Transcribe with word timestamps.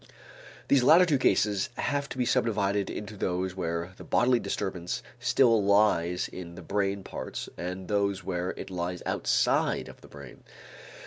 These 0.67 0.81
latter 0.81 1.05
two 1.05 1.19
cases 1.19 1.69
have 1.75 2.09
to 2.09 2.17
be 2.17 2.25
subdivided 2.25 2.89
into 2.89 3.15
those 3.15 3.55
where 3.55 3.93
the 3.97 4.03
bodily 4.03 4.39
disturbance 4.39 5.03
still 5.19 5.63
lies 5.63 6.27
in 6.29 6.55
the 6.55 6.63
brain 6.63 7.03
parts 7.03 7.49
and 7.55 7.87
those 7.87 8.23
where 8.23 8.55
it 8.57 8.71
lies 8.71 9.03
outside 9.05 9.87
of 9.87 10.01
the 10.01 10.07
brain. 10.07 10.43